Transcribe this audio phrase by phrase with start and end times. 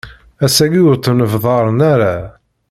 [0.45, 2.15] Ass-agi ur ttnebdaren ara.